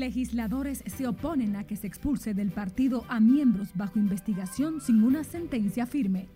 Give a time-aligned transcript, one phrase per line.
[0.00, 5.24] Legisladores se oponen a que se expulse del partido a miembros bajo investigación sin una
[5.24, 6.26] sentencia firme.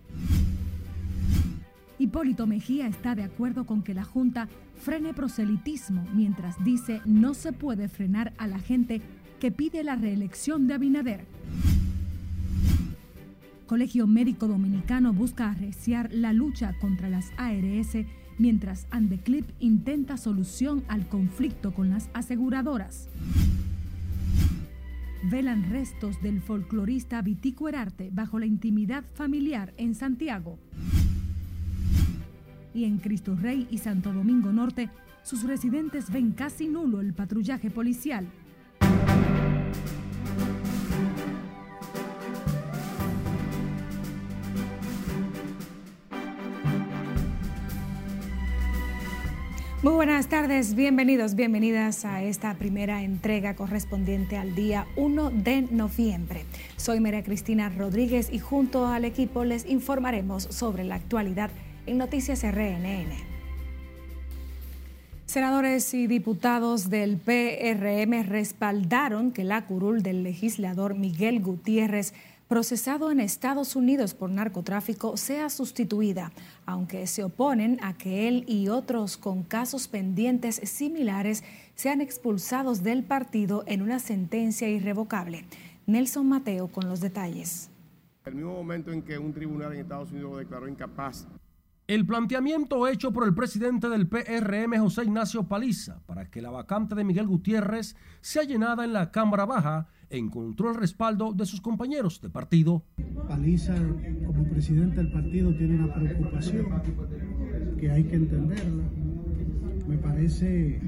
[1.97, 7.53] Hipólito Mejía está de acuerdo con que la Junta frene proselitismo mientras dice no se
[7.53, 9.01] puede frenar a la gente
[9.39, 11.25] que pide la reelección de Abinader.
[13.65, 17.97] Colegio Médico Dominicano busca arreciar la lucha contra las ARS
[18.37, 23.09] mientras Andeclip intenta solución al conflicto con las aseguradoras.
[25.27, 30.59] Velan restos del folclorista Vitico Herarte bajo la intimidad familiar en Santiago.
[32.75, 34.91] Y en Cristo Rey y Santo Domingo Norte,
[35.23, 38.27] sus residentes ven casi nulo el patrullaje policial.
[49.85, 56.43] Muy buenas tardes, bienvenidos, bienvenidas a esta primera entrega correspondiente al día 1 de noviembre.
[56.75, 61.51] Soy María Cristina Rodríguez y junto al equipo les informaremos sobre la actualidad
[61.85, 63.11] en Noticias RNN.
[65.27, 72.15] Senadores y diputados del PRM respaldaron que la curul del legislador Miguel Gutiérrez
[72.47, 76.31] procesado en Estados Unidos por narcotráfico sea sustituida,
[76.65, 81.43] aunque se oponen a que él y otros con casos pendientes similares
[81.75, 85.45] sean expulsados del partido en una sentencia irrevocable.
[85.87, 87.69] Nelson Mateo con los detalles.
[88.25, 91.27] El mismo momento en que un tribunal en Estados Unidos lo declaró incapaz
[91.87, 96.95] el planteamiento hecho por el presidente del PRM, José Ignacio Paliza, para que la vacante
[96.95, 102.21] de Miguel Gutiérrez sea llenada en la Cámara Baja, encontró el respaldo de sus compañeros
[102.21, 102.83] de partido.
[103.27, 103.75] Paliza,
[104.25, 106.65] como presidente del partido, tiene una preocupación
[107.79, 108.83] que hay que entenderla.
[109.87, 110.81] Me parece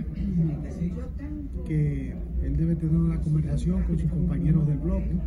[1.66, 5.18] que él debe tener una conversación con sus compañeros del bloque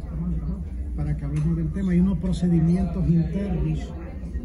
[0.97, 1.93] para que hablemos del tema.
[1.93, 3.93] Hay unos procedimientos internos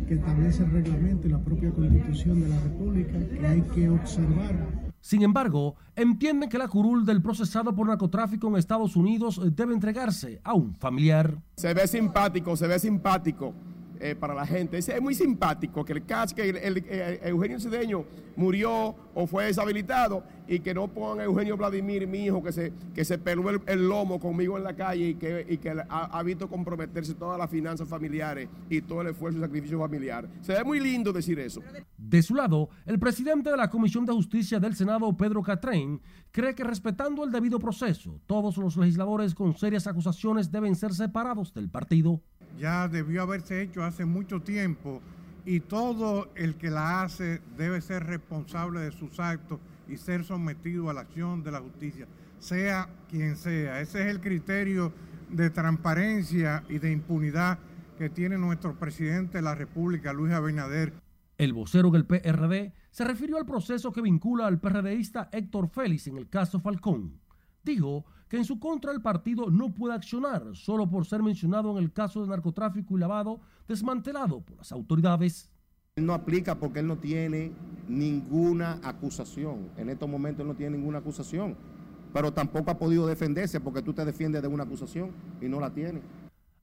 [0.07, 4.84] que establece el reglamento y la propia constitución de la República que hay que observar.
[5.05, 10.41] Sin embargo, entienden que la curul del procesado por narcotráfico en Estados Unidos debe entregarse
[10.43, 11.38] a un familiar.
[11.57, 13.53] Se ve simpático, se ve simpático
[14.00, 14.78] eh, para la gente.
[14.78, 20.23] Es, muy simpático que el caso que el, eh, Eugenio Cedeño murió o fue deshabilitado
[20.47, 23.88] y que no pongan a Eugenio Vladimir, mi hijo, que se, que se peló el,
[23.88, 27.88] lomo conmigo en la calle y que, y que ha, visto comprometerse todas las finanzas
[27.88, 30.27] familiares y todo el esfuerzo y sacrificio familiar.
[30.41, 31.62] Se ve muy lindo decir eso.
[31.97, 36.01] De su lado, el presidente de la Comisión de Justicia del Senado, Pedro Catrén,
[36.31, 41.53] cree que respetando el debido proceso, todos los legisladores con serias acusaciones deben ser separados
[41.53, 42.22] del partido
[42.57, 45.01] ya debió haberse hecho hace mucho tiempo
[45.45, 50.89] y todo el que la hace debe ser responsable de sus actos y ser sometido
[50.89, 52.07] a la acción de la justicia,
[52.39, 53.81] sea quien sea.
[53.81, 54.91] Ese es el criterio
[55.29, 57.59] de transparencia y de impunidad
[57.97, 60.94] que tiene nuestro presidente de la República, Luis Abinader.
[61.38, 66.17] El vocero del PRD se refirió al proceso que vincula al PRDista Héctor Félix en
[66.17, 67.19] el caso Falcón.
[67.63, 71.84] Dijo que en su contra el partido no puede accionar solo por ser mencionado en
[71.84, 75.50] el caso de narcotráfico y lavado desmantelado por las autoridades.
[75.96, 77.52] Él no aplica porque él no tiene
[77.88, 79.69] ninguna acusación.
[79.78, 81.56] En estos momentos él no tiene ninguna acusación.
[82.13, 85.12] Pero tampoco ha podido defenderse porque tú te defiendes de una acusación
[85.42, 86.02] y no la tiene.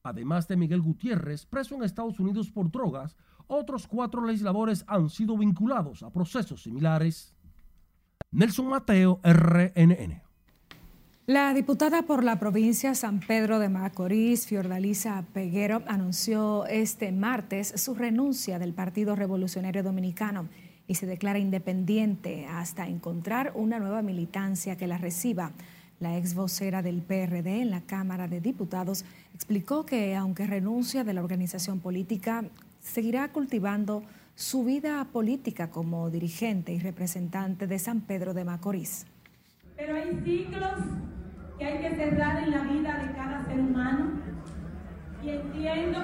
[0.03, 5.37] Además de Miguel Gutiérrez, preso en Estados Unidos por drogas, otros cuatro legisladores han sido
[5.37, 7.37] vinculados a procesos similares.
[8.33, 10.23] Nelson Mateo, RNN.
[11.27, 17.94] La diputada por la provincia San Pedro de Macorís, Fiordalisa Peguero, anunció este martes su
[17.94, 20.49] renuncia del Partido Revolucionario Dominicano
[20.88, 25.53] y se declara independiente hasta encontrar una nueva militancia que la reciba.
[26.00, 31.15] La ex vocera del PRD en la Cámara de Diputados explicó que aunque renuncia de
[31.15, 32.44] la organización política,
[32.81, 34.03] seguirá cultivando
[34.34, 39.06] su vida política como dirigente y representante de San Pedro de Macorís.
[39.76, 40.81] Pero hay ciclos
[41.62, 44.11] que hay que cerrar en la vida de cada ser humano
[45.23, 45.99] y entiendo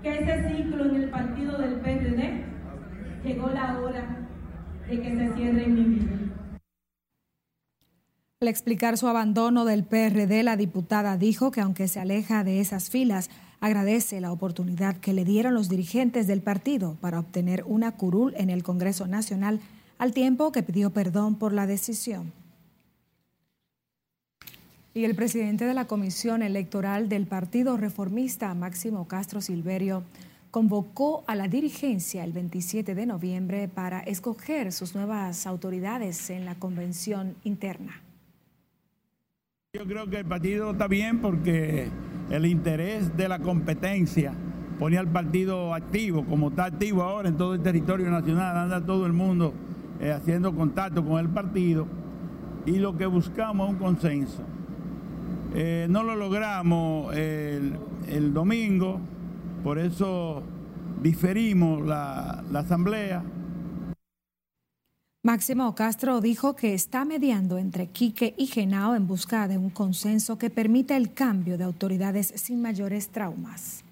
[0.00, 2.44] que ese ciclo en el partido del PRD
[3.24, 4.28] llegó la hora
[4.88, 6.12] de que se cierre en mi vida.
[8.40, 12.90] Al explicar su abandono del PRD, la diputada dijo que aunque se aleja de esas
[12.90, 13.28] filas,
[13.58, 18.50] agradece la oportunidad que le dieron los dirigentes del partido para obtener una curul en
[18.50, 19.58] el Congreso Nacional
[19.98, 22.37] al tiempo que pidió perdón por la decisión.
[24.94, 30.02] Y el presidente de la Comisión Electoral del Partido Reformista, Máximo Castro Silverio,
[30.50, 36.54] convocó a la dirigencia el 27 de noviembre para escoger sus nuevas autoridades en la
[36.54, 38.00] convención interna.
[39.74, 41.88] Yo creo que el partido está bien porque
[42.30, 44.32] el interés de la competencia
[44.78, 49.04] pone al partido activo, como está activo ahora en todo el territorio nacional, anda todo
[49.04, 49.52] el mundo
[50.00, 51.86] eh, haciendo contacto con el partido
[52.64, 54.42] y lo que buscamos es un consenso.
[55.54, 59.00] Eh, no lo logramos el, domingo,
[59.64, 60.42] por eso
[61.02, 63.22] diferimos la, la asamblea.
[65.22, 70.38] Máximo Castro dijo que está mediando entre Quique y Genao en busca de un consenso
[70.38, 73.84] que permita el cambio de autoridades sin mayores traumas.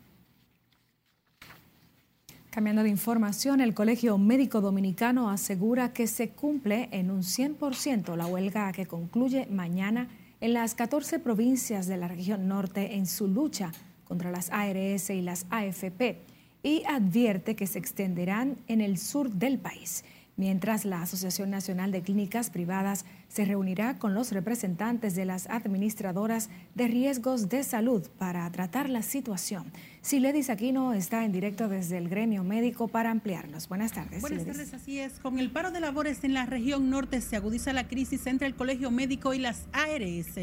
[2.50, 8.26] Cambiando de información, el Colegio Médico Dominicano asegura que se cumple en un 100% la
[8.26, 10.08] huelga que concluye mañana
[10.40, 13.72] en las 14 provincias de la región norte en su lucha
[14.04, 16.20] contra las ARS y las AFP
[16.62, 20.04] y advierte que se extenderán en el sur del país
[20.36, 26.50] mientras la Asociación Nacional de Clínicas Privadas se reunirá con los representantes de las administradoras
[26.74, 29.64] de riesgos de salud para tratar la situación.
[30.02, 33.68] Siledis Aquino está en directo desde el gremio médico para ampliarnos.
[33.68, 34.20] Buenas tardes.
[34.20, 35.18] Buenas tardes, así es.
[35.20, 38.54] Con el paro de labores en la región norte se agudiza la crisis entre el
[38.54, 40.36] Colegio Médico y las ARS.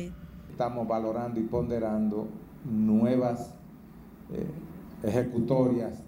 [0.50, 2.28] Estamos valorando y ponderando
[2.66, 3.54] nuevas
[4.32, 4.46] eh,
[5.04, 6.04] ejecutorias.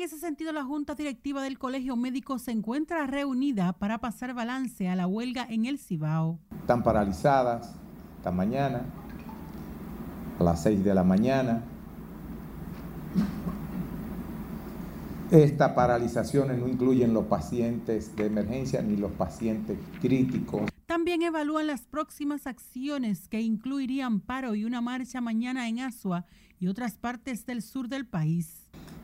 [0.00, 4.88] En ese sentido, la Junta Directiva del Colegio Médico se encuentra reunida para pasar balance
[4.88, 6.38] a la huelga en el Cibao.
[6.58, 7.74] Están paralizadas
[8.16, 8.80] esta mañana,
[10.38, 11.62] a las 6 de la mañana.
[15.30, 20.62] Estas paralizaciones no incluyen los pacientes de emergencia ni los pacientes críticos.
[20.86, 26.24] También evalúan las próximas acciones que incluirían paro y una marcha mañana en Asua
[26.58, 28.59] y otras partes del sur del país.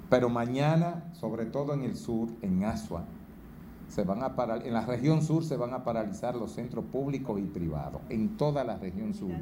[0.08, 3.04] Pero mañana, sobre todo en el sur, en Asua,
[3.88, 7.44] se van a en la región sur se van a paralizar los centros públicos y
[7.44, 9.32] privados, en toda la región sur.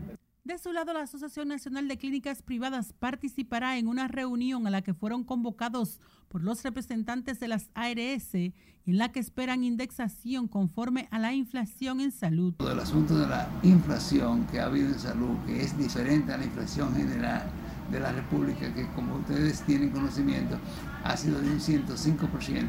[0.45, 4.83] De su lado, la Asociación Nacional de Clínicas Privadas participará en una reunión a la
[4.83, 8.53] que fueron convocados por los representantes de las ARS, en
[8.87, 12.55] la que esperan indexación conforme a la inflación en salud.
[12.61, 16.45] El asunto de la inflación que ha habido en salud, que es diferente a la
[16.45, 17.51] inflación general,
[17.91, 20.57] de la República, que como ustedes tienen conocimiento,
[21.05, 22.67] ha sido de un 105%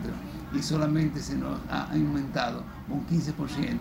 [0.54, 3.78] y solamente se nos ha aumentado un 15%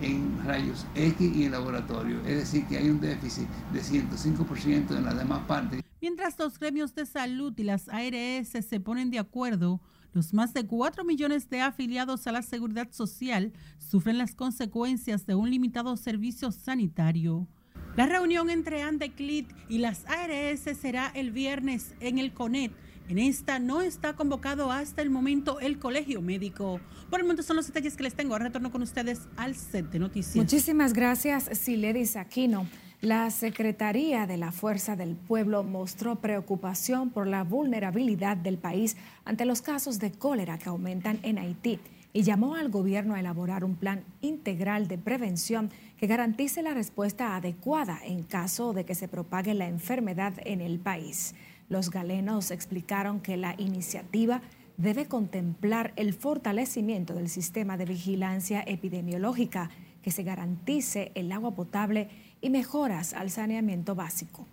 [0.00, 2.20] en rayos X y en laboratorio.
[2.20, 5.82] Es decir, que hay un déficit de 105% en las demás partes.
[6.00, 9.80] Mientras los gremios de salud y las ARS se ponen de acuerdo,
[10.12, 15.34] los más de 4 millones de afiliados a la seguridad social sufren las consecuencias de
[15.34, 17.48] un limitado servicio sanitario.
[17.96, 22.70] La reunión entre Andeclit y las ARS será el viernes en el CONET.
[23.08, 26.78] En esta no está convocado hasta el momento el colegio médico.
[27.08, 28.38] Por el momento son los detalles que les tengo.
[28.38, 30.36] Retorno con ustedes al set de noticias.
[30.36, 32.68] Muchísimas gracias, Siledis Aquino.
[33.00, 39.46] La Secretaría de la Fuerza del Pueblo mostró preocupación por la vulnerabilidad del país ante
[39.46, 41.80] los casos de cólera que aumentan en Haití
[42.16, 45.68] y llamó al gobierno a elaborar un plan integral de prevención
[45.98, 50.78] que garantice la respuesta adecuada en caso de que se propague la enfermedad en el
[50.78, 51.34] país.
[51.68, 54.40] Los galenos explicaron que la iniciativa
[54.78, 59.68] debe contemplar el fortalecimiento del sistema de vigilancia epidemiológica,
[60.00, 62.08] que se garantice el agua potable
[62.40, 64.46] y mejoras al saneamiento básico.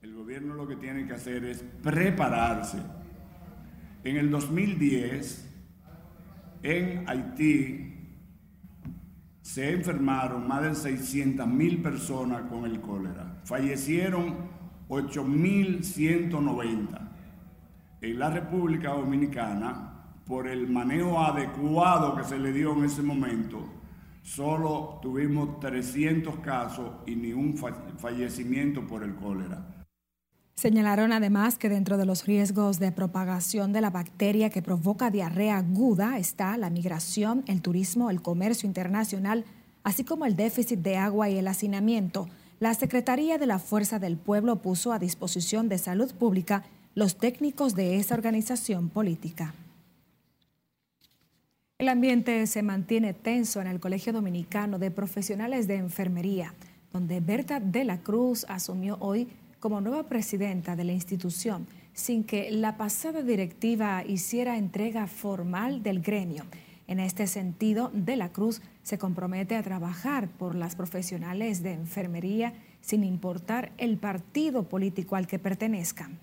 [0.00, 2.78] El gobierno lo que tiene que hacer es prepararse.
[4.04, 5.47] En el 2010,
[6.62, 7.94] en Haití
[9.42, 13.40] se enfermaron más de 600 mil personas con el cólera.
[13.44, 14.34] Fallecieron
[14.88, 17.08] 8.190.
[18.00, 19.94] En la República Dominicana,
[20.26, 23.66] por el manejo adecuado que se le dio en ese momento,
[24.22, 29.77] solo tuvimos 300 casos y ni un fallecimiento por el cólera.
[30.58, 35.58] Señalaron además que dentro de los riesgos de propagación de la bacteria que provoca diarrea
[35.58, 39.44] aguda está la migración, el turismo, el comercio internacional,
[39.84, 42.28] así como el déficit de agua y el hacinamiento.
[42.58, 46.64] La Secretaría de la Fuerza del Pueblo puso a disposición de Salud Pública
[46.96, 49.54] los técnicos de esa organización política.
[51.78, 56.52] El ambiente se mantiene tenso en el Colegio Dominicano de Profesionales de Enfermería,
[56.92, 59.28] donde Berta de la Cruz asumió hoy
[59.60, 61.66] como nueva presidenta de la institución
[61.98, 66.44] sin que la pasada directiva hiciera entrega formal del gremio.
[66.86, 72.54] En este sentido, De la Cruz se compromete a trabajar por las profesionales de enfermería
[72.80, 76.20] sin importar el partido político al que pertenezcan.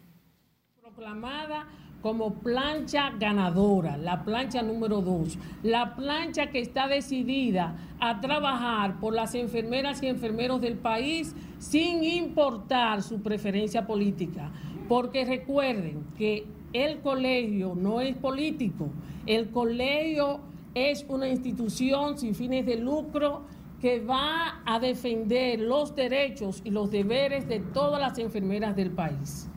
[0.96, 1.66] Proclamada
[2.02, 9.14] como plancha ganadora, la plancha número dos, la plancha que está decidida a trabajar por
[9.14, 14.50] las enfermeras y enfermeros del país sin importar su preferencia política.
[14.88, 18.88] Porque recuerden que el colegio no es político,
[19.26, 20.40] el colegio
[20.76, 23.42] es una institución sin fines de lucro
[23.82, 29.50] que va a defender los derechos y los deberes de todas las enfermeras del país.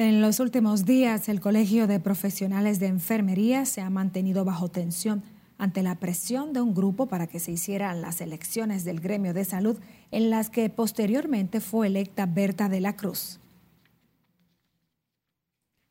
[0.00, 5.22] En los últimos días, el Colegio de Profesionales de Enfermería se ha mantenido bajo tensión
[5.58, 9.44] ante la presión de un grupo para que se hicieran las elecciones del gremio de
[9.44, 9.78] salud
[10.10, 13.40] en las que posteriormente fue electa Berta de la Cruz.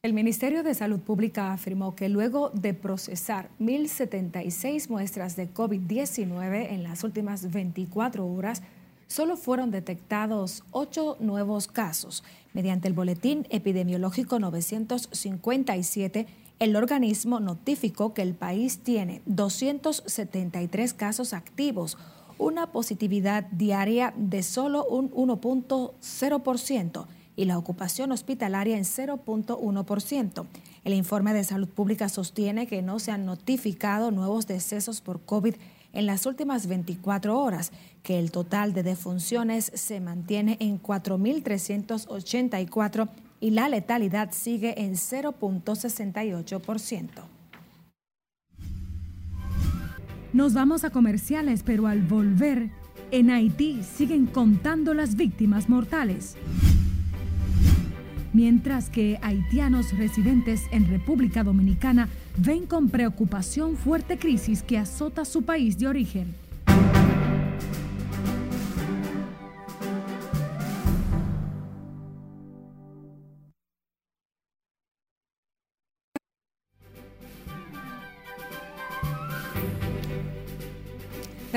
[0.02, 6.82] El Ministerio de Salud Pública afirmó que luego de procesar 1.076 muestras de COVID-19 en
[6.82, 8.64] las últimas 24 horas,
[9.10, 12.24] solo fueron detectados ocho nuevos casos.
[12.54, 16.28] Mediante el Boletín Epidemiológico 957,
[16.60, 21.98] el organismo notificó que el país tiene 273 casos activos,
[22.38, 30.46] una positividad diaria de solo un 1.0% y la ocupación hospitalaria en 0.1%.
[30.84, 35.56] El informe de salud pública sostiene que no se han notificado nuevos decesos por COVID
[35.94, 37.72] en las últimas 24 horas,
[38.04, 47.10] que el total de defunciones se mantiene en 4.384 y la letalidad sigue en 0.68%.
[50.34, 52.70] Nos vamos a comerciales, pero al volver,
[53.12, 56.36] en Haití siguen contando las víctimas mortales
[58.34, 65.44] mientras que haitianos residentes en República Dominicana ven con preocupación fuerte crisis que azota su
[65.44, 66.36] país de origen.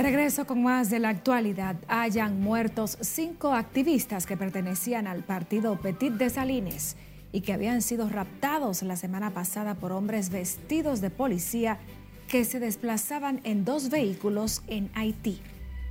[0.02, 5.78] De regreso con más de la actualidad, hayan muertos cinco activistas que pertenecían al partido
[5.80, 6.96] Petit de Salines
[7.30, 11.78] y que habían sido raptados la semana pasada por hombres vestidos de policía
[12.26, 15.40] que se desplazaban en dos vehículos en Haití.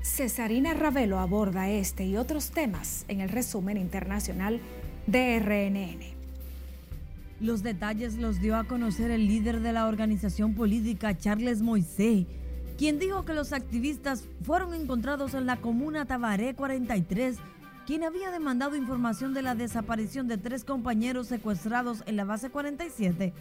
[0.02, 4.60] Cesarina Ravelo aborda este y otros temas en el resumen internacional
[5.08, 6.02] de RNN.
[7.40, 12.26] Los detalles los dio a conocer el líder de la organización política, Charles Moisés
[12.82, 17.38] quien dijo que los activistas fueron encontrados en la comuna Tabaré 43,
[17.86, 23.34] quien había demandado información de la desaparición de tres compañeros secuestrados en la base 47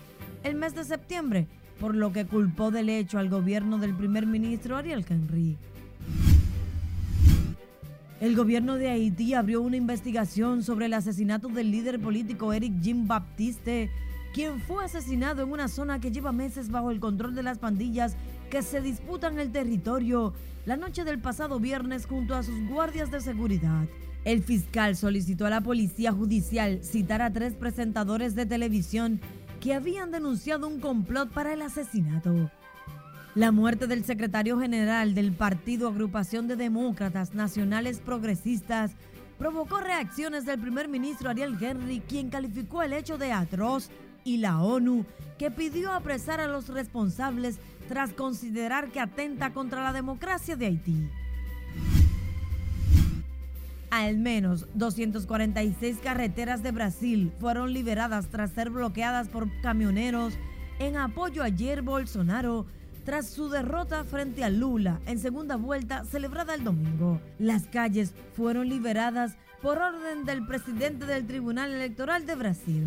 [0.45, 1.49] el mes de septiembre,
[1.81, 5.57] por lo que culpó del hecho al gobierno del primer ministro Ariel Henry.
[8.21, 13.07] El gobierno de Haití abrió una investigación sobre el asesinato del líder político Eric Jim
[13.07, 13.91] Baptiste,
[14.35, 18.19] quien fue asesinado en una zona que lleva meses bajo el control de las pandillas
[18.51, 20.35] que se disputan el territorio
[20.67, 23.87] la noche del pasado viernes junto a sus guardias de seguridad.
[24.25, 29.21] El fiscal solicitó a la policía judicial citar a tres presentadores de televisión
[29.61, 32.51] que habían denunciado un complot para el asesinato.
[33.35, 38.91] La muerte del secretario general del partido Agrupación de Demócratas Nacionales Progresistas
[39.39, 43.89] provocó reacciones del primer ministro Ariel Henry, quien calificó el hecho de atroz,
[44.25, 45.07] y la ONU,
[45.39, 47.59] que pidió apresar a los responsables
[47.91, 51.11] tras considerar que atenta contra la democracia de Haití.
[53.91, 60.35] Al menos 246 carreteras de Brasil fueron liberadas tras ser bloqueadas por camioneros
[60.79, 62.65] en apoyo a Jair Bolsonaro
[63.05, 67.21] tras su derrota frente a Lula en segunda vuelta celebrada el domingo.
[67.41, 72.85] Las calles fueron liberadas por orden del presidente del Tribunal Electoral de Brasil.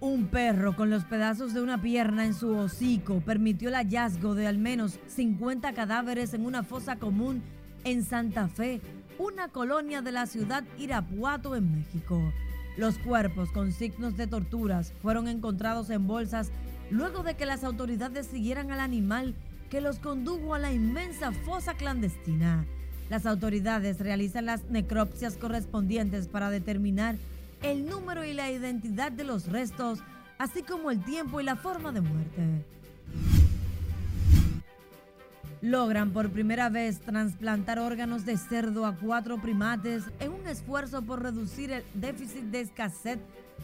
[0.00, 4.46] Un perro con los pedazos de una pierna en su hocico permitió el hallazgo de
[4.46, 7.42] al menos 50 cadáveres en una fosa común
[7.82, 8.82] en Santa Fe,
[9.18, 12.20] una colonia de la ciudad Irapuato en México.
[12.76, 16.50] Los cuerpos con signos de torturas fueron encontrados en bolsas
[16.90, 19.34] luego de que las autoridades siguieran al animal
[19.70, 22.66] que los condujo a la inmensa fosa clandestina.
[23.08, 27.16] Las autoridades realizan las necropsias correspondientes para determinar
[27.70, 30.00] el número y la identidad de los restos,
[30.38, 32.64] así como el tiempo y la forma de muerte.
[35.62, 41.22] Logran por primera vez trasplantar órganos de cerdo a cuatro primates en un esfuerzo por
[41.22, 43.18] reducir el déficit de escasez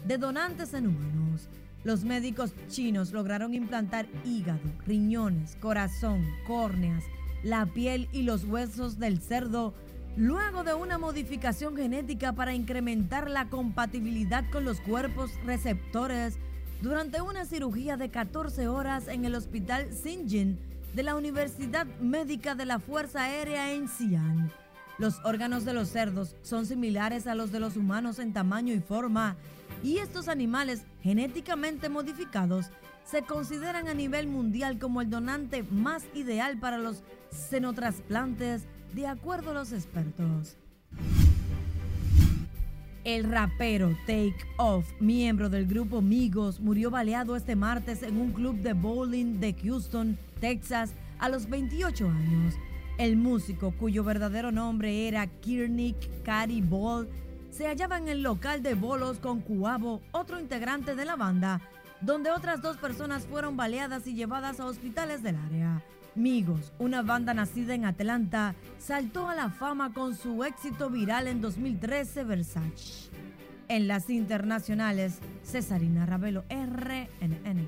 [0.05, 1.47] de donantes en humanos.
[1.83, 7.03] Los médicos chinos lograron implantar hígado, riñones, corazón, córneas,
[7.43, 9.73] la piel y los huesos del cerdo
[10.15, 16.37] luego de una modificación genética para incrementar la compatibilidad con los cuerpos receptores
[16.81, 20.59] durante una cirugía de 14 horas en el Hospital Sinjin
[20.93, 24.51] de la Universidad Médica de la Fuerza Aérea en Xi'an.
[24.99, 28.79] Los órganos de los cerdos son similares a los de los humanos en tamaño y
[28.79, 29.35] forma,
[29.81, 32.67] y estos animales genéticamente modificados
[33.03, 37.01] se consideran a nivel mundial como el donante más ideal para los
[37.31, 40.57] xenotrasplantes, de acuerdo a los expertos.
[43.03, 48.55] El rapero Take Off, miembro del grupo Migos, murió baleado este martes en un club
[48.57, 52.53] de bowling de Houston, Texas, a los 28 años.
[52.97, 57.09] El músico, cuyo verdadero nombre era Kirnick Cary Ball,
[57.49, 61.61] se hallaba en el local de bolos con Cuavo, otro integrante de la banda,
[62.01, 65.83] donde otras dos personas fueron baleadas y llevadas a hospitales del área.
[66.15, 71.41] Migos, una banda nacida en Atlanta, saltó a la fama con su éxito viral en
[71.41, 73.09] 2013 Versace.
[73.67, 77.67] En las internacionales, Cesarina Ravelo, RNN.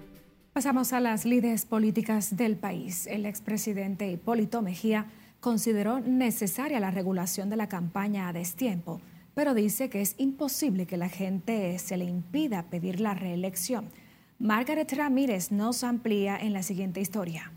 [0.53, 3.07] Pasamos a las líderes políticas del país.
[3.07, 5.07] El expresidente Hipólito Mejía
[5.39, 9.01] consideró necesaria la regulación de la campaña a destiempo,
[9.33, 13.89] pero dice que es imposible que la gente se le impida pedir la reelección.
[14.37, 17.51] Margaret Ramírez nos amplía en la siguiente historia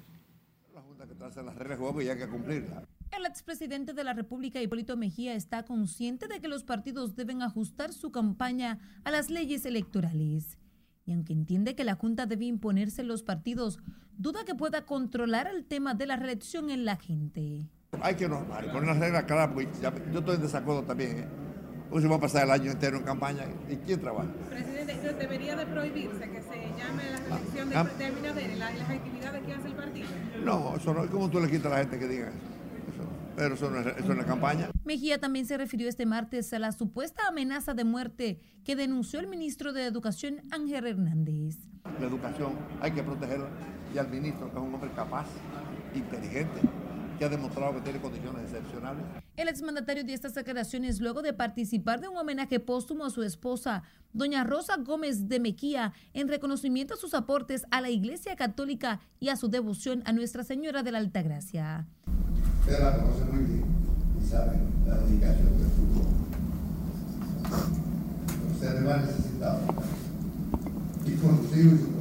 [1.18, 2.84] las reglas de juego y hay que cumplirlas.
[3.10, 7.92] El expresidente de la República, Hipólito Mejía, está consciente de que los partidos deben ajustar
[7.92, 10.58] su campaña a las leyes electorales.
[11.06, 13.78] Y aunque entiende que la Junta debe imponerse en los partidos,
[14.16, 17.70] duda que pueda controlar el tema de la reelección en la gente.
[18.02, 19.68] Hay que normar, poner las reglas claras, porque
[20.12, 21.18] yo estoy en desacuerdo también.
[21.20, 21.28] ¿eh?
[21.90, 23.44] Pues se va a pasar el año entero en campaña.
[23.68, 24.28] ¿Y quién trabaja?
[24.50, 27.84] Presidente, debería de prohibirse que se llame la reelección de, ah.
[27.84, 30.08] de las, actividades que hace el partido.
[30.44, 31.06] No, eso no.
[31.08, 32.58] ¿Cómo tú le quitas a la gente que diga eso?
[33.38, 34.68] pero eso no, es, eso no es campaña.
[34.84, 39.28] Mejía también se refirió este martes a la supuesta amenaza de muerte que denunció el
[39.28, 41.56] ministro de Educación, Ángel Hernández.
[42.00, 43.46] La educación hay que protegerla
[43.94, 45.26] y al ministro, que es un hombre capaz,
[45.94, 46.60] inteligente,
[47.18, 49.02] que ha demostrado que tiene condiciones excepcionales.
[49.36, 53.82] El exmandatario dio estas declaraciones luego de participar de un homenaje póstumo a su esposa,
[54.12, 59.30] doña Rosa Gómez de Mequía, en reconocimiento a sus aportes a la Iglesia Católica y
[59.30, 61.86] a su devoción a Nuestra Señora de la Altagracia.
[62.60, 63.64] Ustedes la conocen muy bien
[64.22, 66.06] y saben la dedicación del fútbol.
[68.52, 69.62] Ustedes van necesitados
[71.06, 71.97] y conocido y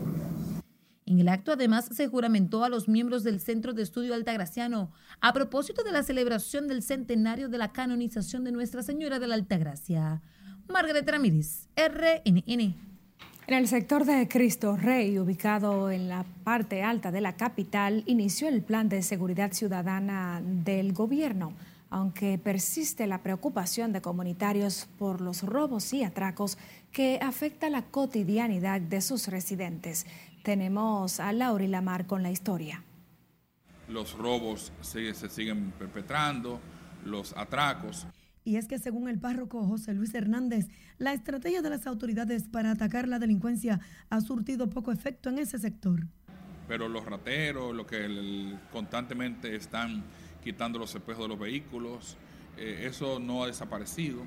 [1.07, 4.91] en el acto además se juramentó a los miembros del Centro de Estudio Altagraciano
[5.21, 9.35] a propósito de la celebración del centenario de la canonización de Nuestra Señora de la
[9.35, 10.21] Altagracia.
[10.67, 12.75] Margaret Ramírez, RNN.
[13.47, 18.49] En el sector de Cristo Rey, ubicado en la parte alta de la capital, inició
[18.49, 21.53] el plan de seguridad ciudadana del gobierno,
[21.89, 26.57] aunque persiste la preocupación de comunitarios por los robos y atracos
[26.91, 30.05] que afecta la cotidianidad de sus residentes.
[30.43, 32.83] Tenemos a Laura Lamar con la historia.
[33.87, 36.59] Los robos se, se siguen perpetrando,
[37.05, 38.07] los atracos.
[38.43, 42.71] Y es que según el párroco José Luis Hernández, la estrategia de las autoridades para
[42.71, 46.07] atacar la delincuencia ha surtido poco efecto en ese sector.
[46.67, 50.03] Pero los rateros, lo que constantemente están
[50.43, 52.17] quitando los espejos de los vehículos,
[52.57, 54.23] eh, eso no ha desaparecido.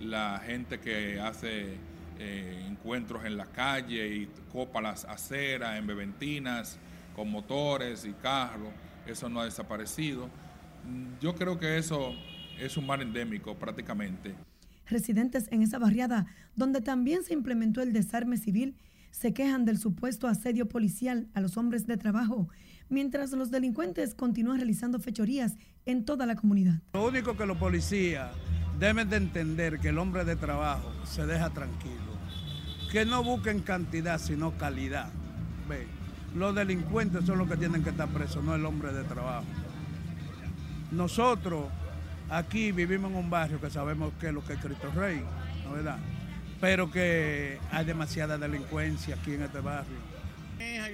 [0.00, 1.76] La gente que hace
[2.22, 6.78] eh, encuentros en la calle y copa las aceras, en beventinas,
[7.16, 8.68] con motores y carros.
[9.06, 10.28] Eso no ha desaparecido.
[11.18, 12.12] Yo creo que eso
[12.58, 14.34] es un mal endémico prácticamente.
[14.86, 18.76] Residentes en esa barriada, donde también se implementó el desarme civil,
[19.10, 22.50] se quejan del supuesto asedio policial a los hombres de trabajo,
[22.90, 25.56] mientras los delincuentes continúan realizando fechorías
[25.86, 26.82] en toda la comunidad.
[26.92, 28.30] Lo único que los policías
[28.78, 32.09] deben de entender que el hombre de trabajo se deja tranquilo
[32.90, 35.08] que no busquen cantidad, sino calidad.
[35.68, 35.86] Ve,
[36.34, 39.46] los delincuentes son los que tienen que estar presos, no el hombre de trabajo.
[40.90, 41.66] Nosotros
[42.28, 45.22] aquí vivimos en un barrio que sabemos que es lo que es Cristo Rey,
[45.64, 45.98] ¿no verdad?
[46.60, 50.10] Pero que hay demasiada delincuencia aquí en este barrio.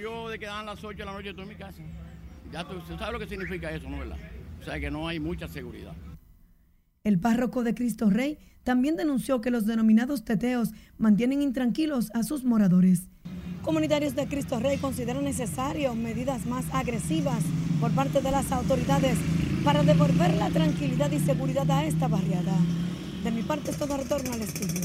[0.01, 1.81] Yo de que dan las 8 de la noche estoy en mi casa.
[2.51, 4.17] Ya tú, sabes lo que significa eso, ¿no verdad?
[4.61, 5.93] O sea que no hay mucha seguridad.
[7.07, 12.43] El párroco de Cristo Rey también denunció que los denominados teteos mantienen intranquilos a sus
[12.43, 13.03] moradores.
[13.63, 17.41] Comunitarios de Cristo Rey consideran necesarias medidas más agresivas
[17.79, 19.17] por parte de las autoridades
[19.63, 22.57] para devolver la tranquilidad y seguridad a esta barriada.
[23.23, 24.81] De mi parte, todo retorno al estudio.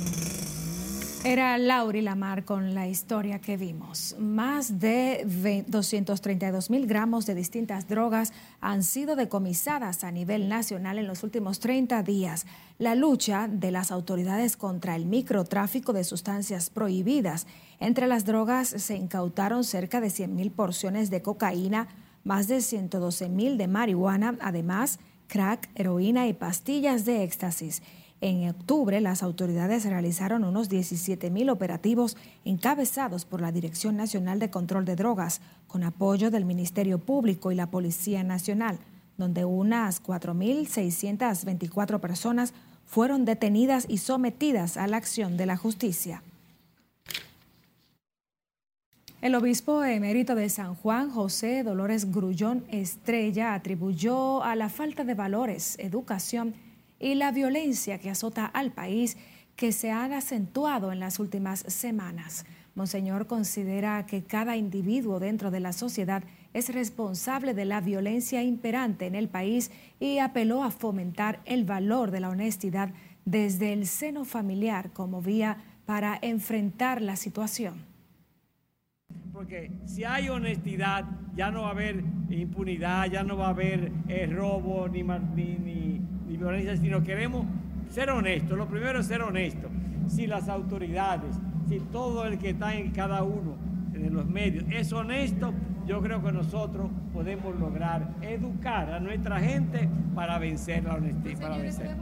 [1.25, 4.17] Era Lauri Lamar con la historia que vimos.
[4.19, 5.25] Más de
[5.69, 11.61] 232 mil gramos de distintas drogas han sido decomisadas a nivel nacional en los últimos
[11.61, 12.45] 30 días.
[12.79, 17.47] La lucha de las autoridades contra el microtráfico de sustancias prohibidas.
[17.79, 21.87] Entre las drogas se incautaron cerca de 100 mil porciones de cocaína,
[22.25, 27.81] más de 112 mil de marihuana, además crack, heroína y pastillas de éxtasis.
[28.23, 34.49] En octubre, las autoridades realizaron unos 17 mil operativos encabezados por la Dirección Nacional de
[34.49, 38.79] Control de Drogas, con apoyo del Ministerio Público y la Policía Nacional,
[39.19, 42.55] donde unas 4.624 personas
[42.87, 46.23] fueron detenidas y sometidas a la acción de la justicia.
[49.21, 55.15] El obispo emérito de San Juan, José Dolores Grullón Estrella, atribuyó a la falta de
[55.15, 56.55] valores, educación
[57.03, 59.19] y la violencia que azota al país
[59.57, 62.47] que se han acentuado en las últimas semanas.
[62.75, 66.23] Monseñor considera que cada individuo dentro de la sociedad
[66.55, 72.11] es responsable de la violencia imperante en el país y apeló a fomentar el valor
[72.11, 72.91] de la honestidad
[73.27, 77.85] desde el seno familiar como vía para enfrentar la situación.
[79.33, 83.93] Porque si hay honestidad, ya no va a haber impunidad, ya no va a haber
[84.09, 85.92] eh, robo ni, ni, ni
[86.43, 87.47] violencia, sino queremos
[87.91, 88.57] ser honestos.
[88.57, 89.71] Lo primero es ser honestos.
[90.09, 91.37] Si las autoridades,
[91.69, 93.57] si todo el que está en cada uno
[93.93, 95.53] de los medios es honesto,
[95.87, 101.41] yo creo que nosotros podemos lograr educar a nuestra gente para vencer la honestidad.
[101.41, 101.97] Para vencer.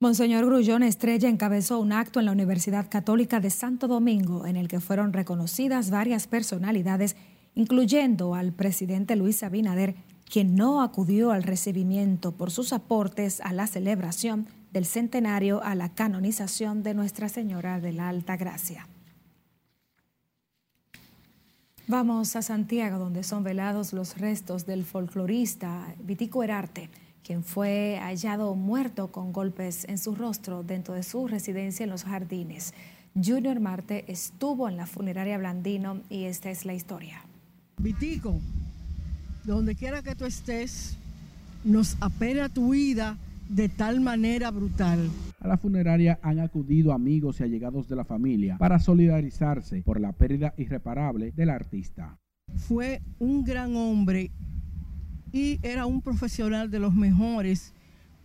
[0.00, 4.68] Monseñor Grullón Estrella encabezó un acto en la Universidad Católica de Santo Domingo en el
[4.68, 7.16] que fueron reconocidas varias personalidades,
[7.56, 9.96] incluyendo al presidente Luis Abinader,
[10.28, 15.88] quien no acudió al recibimiento por sus aportes a la celebración del centenario a la
[15.94, 18.86] canonización de Nuestra Señora de la Alta Gracia.
[21.86, 26.90] Vamos a Santiago, donde son velados los restos del folclorista Vitico Herarte,
[27.24, 32.04] quien fue hallado muerto con golpes en su rostro dentro de su residencia en los
[32.04, 32.74] jardines.
[33.14, 37.22] Junior Marte estuvo en la funeraria Blandino y esta es la historia.
[37.78, 38.38] Vitico,
[39.44, 40.96] donde quiera que tú estés,
[41.64, 43.16] nos apena tu vida
[43.48, 45.08] de tal manera brutal.
[45.40, 50.12] A la funeraria han acudido amigos y allegados de la familia para solidarizarse por la
[50.12, 52.18] pérdida irreparable del artista.
[52.56, 54.30] Fue un gran hombre
[55.32, 57.72] y era un profesional de los mejores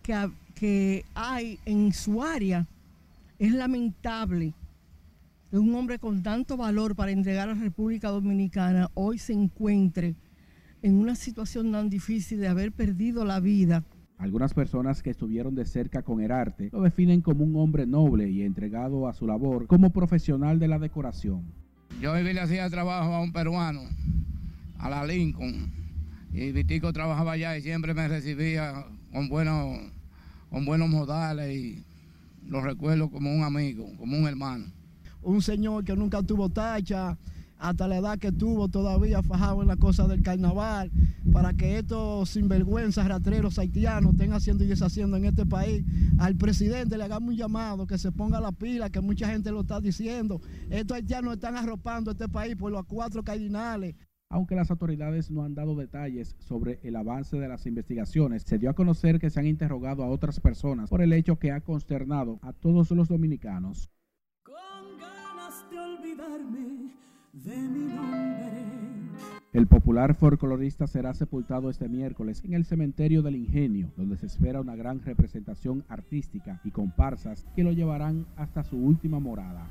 [0.02, 2.66] que, que hay en su área.
[3.38, 4.54] Es lamentable
[5.50, 10.14] que un hombre con tanto valor para entregar a la República Dominicana hoy se encuentre
[10.84, 13.84] en una situación tan difícil de haber perdido la vida.
[14.18, 18.42] Algunas personas que estuvieron de cerca con Herarte lo definen como un hombre noble y
[18.42, 21.42] entregado a su labor como profesional de la decoración.
[22.02, 23.80] Yo le hacía trabajo a un peruano,
[24.78, 25.72] a la Lincoln,
[26.34, 29.78] y Vitico trabajaba allá y siempre me recibía con buenos,
[30.50, 31.82] con buenos modales y
[32.46, 34.66] lo recuerdo como un amigo, como un hermano.
[35.22, 37.16] Un señor que nunca tuvo tacha,
[37.64, 40.92] hasta la edad que tuvo todavía fajado en la cosa del carnaval,
[41.32, 45.82] para que estos sinvergüenzas ratreros haitianos estén haciendo y deshaciendo en este país.
[46.18, 49.62] Al presidente le hagamos un llamado, que se ponga la pila, que mucha gente lo
[49.62, 50.42] está diciendo.
[50.68, 53.94] Estos haitianos están arropando este país por los cuatro cardinales.
[54.28, 58.68] Aunque las autoridades no han dado detalles sobre el avance de las investigaciones, se dio
[58.68, 62.38] a conocer que se han interrogado a otras personas por el hecho que ha consternado
[62.42, 63.90] a todos los dominicanos.
[64.42, 67.04] Con ganas de olvidarme
[67.42, 68.52] de mi nombre.
[69.52, 74.60] El popular folclorista será sepultado este miércoles en el cementerio del Ingenio, donde se espera
[74.60, 79.68] una gran representación artística y comparsas que lo llevarán hasta su última morada.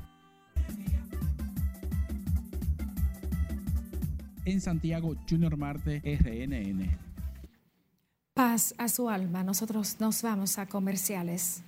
[4.46, 6.98] En Santiago, Junior Marte, RNN.
[8.34, 9.44] Paz a su alma.
[9.44, 11.62] Nosotros nos vamos a comerciales.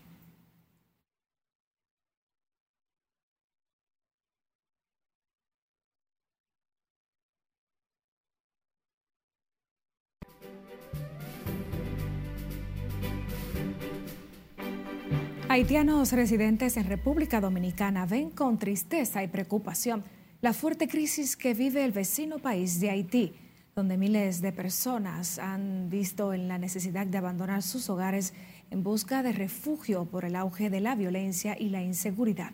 [15.56, 20.04] Haitianos residentes en República Dominicana ven con tristeza y preocupación
[20.42, 23.32] la fuerte crisis que vive el vecino país de Haití,
[23.74, 28.34] donde miles de personas han visto en la necesidad de abandonar sus hogares
[28.70, 32.52] en busca de refugio por el auge de la violencia y la inseguridad.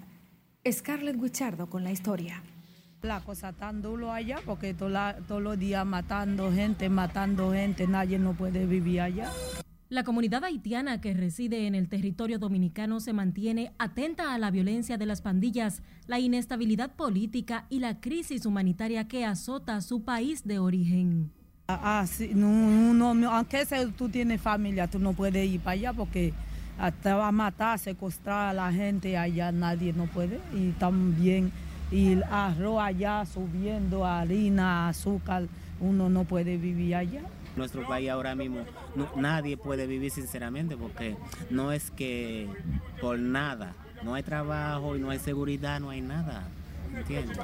[0.71, 2.41] Scarlett Guichardo con la historia.
[3.03, 8.35] La cosa tan duro allá porque todos los días matando gente, matando gente, nadie no
[8.35, 9.29] puede vivir allá.
[9.93, 14.97] La comunidad haitiana que reside en el territorio dominicano se mantiene atenta a la violencia
[14.97, 20.59] de las pandillas, la inestabilidad política y la crisis humanitaria que azota su país de
[20.59, 21.31] origen.
[21.69, 26.33] Ah, sí, no, no, aunque tú tienes familia, tú no puedes ir allá porque
[26.79, 30.41] hasta va a matar, secuestrar a la gente allá, nadie no puede.
[30.55, 31.53] Y también
[31.91, 35.49] el arroz allá subiendo, harina, azúcar,
[35.83, 37.21] uno no puede vivir allá.
[37.57, 38.65] Nuestro país ahora mismo
[39.17, 41.17] nadie puede vivir sinceramente porque
[41.51, 42.49] no es que
[43.01, 46.49] por nada, no hay trabajo y no hay seguridad, no hay nada.
[46.97, 47.39] ¿entiendes?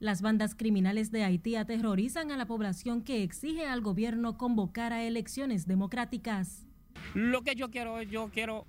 [0.00, 5.02] Las bandas criminales de Haití aterrorizan a la población que exige al gobierno convocar a
[5.04, 6.66] elecciones democráticas.
[7.14, 8.64] Lo que yo quiero, yo quiero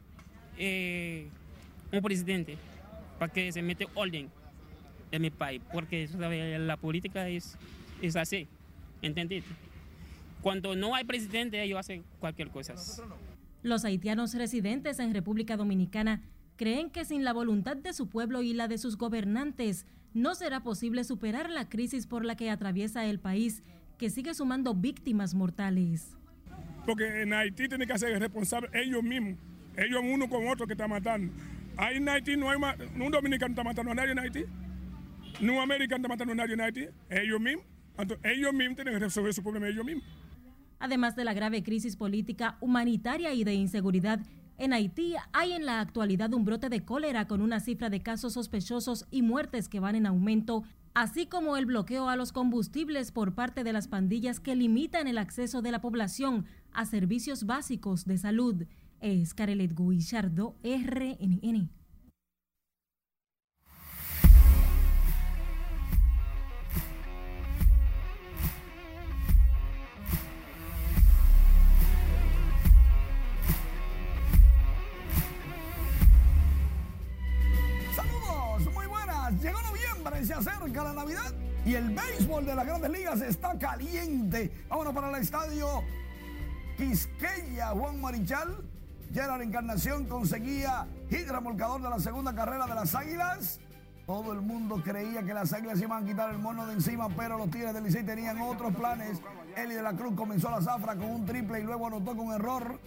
[0.57, 1.27] eh,
[1.91, 2.57] un presidente
[3.19, 4.29] para que se mete orden
[5.11, 7.55] en mi país, porque la política es,
[8.01, 8.47] es así,
[9.01, 9.53] ¿entendiste?
[10.43, 12.75] Cuando no hay presidente, ellos hacen cualquier cosa.
[13.63, 16.21] Los haitianos residentes en República Dominicana
[16.57, 20.59] creen que sin la voluntad de su pueblo y la de sus gobernantes, no será
[20.59, 23.63] posible superar la crisis por la que atraviesa el país,
[23.97, 26.17] que sigue sumando víctimas mortales.
[26.85, 29.39] Porque en Haití tienen que ser responsables ellos mismos,
[29.77, 31.33] ellos uno con otro que están matando.
[31.77, 32.57] Ahí en Haití no hay
[32.99, 34.43] un dominicano está matando a nadie en Haití,
[35.39, 37.65] no un americano está matando a nadie en Haití, ellos mismos.
[37.97, 40.03] Entonces, ellos mismos tienen que resolver su problema ellos mismos.
[40.83, 44.19] Además de la grave crisis política, humanitaria y de inseguridad,
[44.57, 48.33] en Haití hay en la actualidad un brote de cólera con una cifra de casos
[48.33, 53.33] sospechosos y muertes que van en aumento, así como el bloqueo a los combustibles por
[53.33, 58.17] parte de las pandillas que limitan el acceso de la población a servicios básicos de
[58.17, 58.65] salud.
[58.99, 61.69] Es Carelet Guillardo, RNN.
[80.83, 81.33] La Navidad
[81.65, 84.51] y el béisbol de las grandes ligas está caliente.
[84.69, 85.83] Vámonos para el estadio
[86.77, 88.63] Quisqueya, Juan Marichal.
[89.13, 93.59] Gerard Encarnación conseguía hit remolcador de la segunda carrera de las Águilas.
[94.07, 97.37] Todo el mundo creía que las Águilas iban a quitar el mono de encima, pero
[97.37, 99.21] los Tigres del Licey tenían otros planes.
[99.55, 102.79] Eli de la Cruz comenzó la zafra con un triple y luego anotó con error.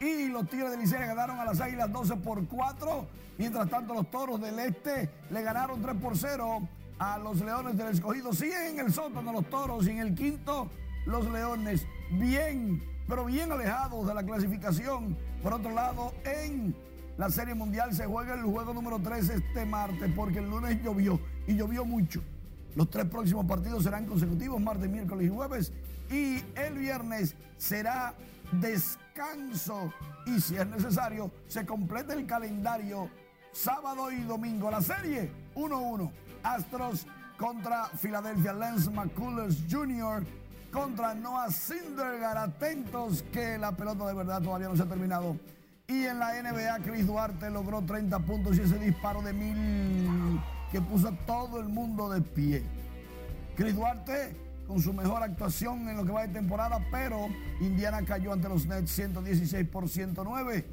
[0.00, 3.06] Y los Tigres del Licey ganaron a las Águilas 12 por 4.
[3.38, 7.88] Mientras tanto, los Toros del Este le ganaron 3 por 0 a los Leones del
[7.88, 8.32] Escogido.
[8.32, 10.70] Siguen en el sótano los Toros y en el quinto
[11.04, 11.86] los Leones.
[12.10, 15.16] Bien, pero bien alejados de la clasificación.
[15.42, 16.74] Por otro lado, en
[17.16, 21.20] la Serie Mundial se juega el juego número 3 este martes porque el lunes llovió
[21.46, 22.22] y llovió mucho.
[22.74, 25.72] Los tres próximos partidos serán consecutivos, martes, miércoles y jueves.
[26.10, 28.14] Y el viernes será
[28.52, 29.92] descanso.
[30.26, 33.08] Y si es necesario, se completa el calendario
[33.50, 34.70] sábado y domingo.
[34.70, 36.10] La serie 1-1.
[36.54, 37.06] Astros
[37.36, 38.52] contra Philadelphia.
[38.52, 40.24] Lance McCullers Jr.
[40.70, 42.38] contra Noah Syndergaard.
[42.38, 45.36] Atentos que la pelota de verdad todavía no se ha terminado.
[45.88, 50.80] Y en la NBA, Chris Duarte logró 30 puntos y ese disparo de mil que
[50.80, 52.64] puso a todo el mundo de pie.
[53.56, 57.28] Chris Duarte con su mejor actuación en lo que va de temporada, pero
[57.60, 60.64] Indiana cayó ante los Nets 116 por 109.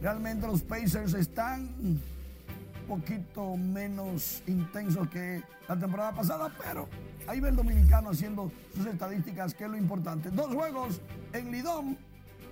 [0.00, 2.00] Realmente los Pacers están
[2.92, 6.86] poquito menos intensos que la temporada pasada, pero
[7.26, 10.28] ahí ve el dominicano haciendo sus estadísticas, que es lo importante.
[10.30, 11.00] Dos juegos
[11.32, 11.96] en Lidón.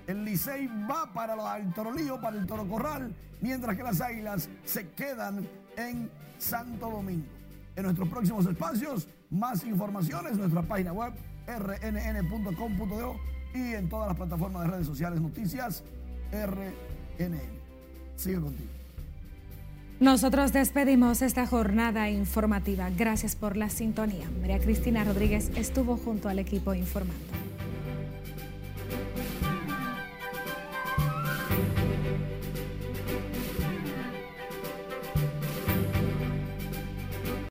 [0.07, 4.49] El Licey va para el Toro Lío, para el Toro Corral, mientras que las Águilas
[4.65, 7.27] se quedan en Santo Domingo.
[7.77, 11.13] En nuestros próximos espacios, más informaciones, nuestra página web
[11.47, 13.17] rnn.com.do
[13.55, 15.85] y en todas las plataformas de redes sociales noticias
[16.33, 17.41] RNN.
[18.17, 18.80] Sigue contigo.
[20.01, 22.89] Nosotros despedimos esta jornada informativa.
[22.97, 24.27] Gracias por la sintonía.
[24.41, 27.50] María Cristina Rodríguez estuvo junto al equipo informando.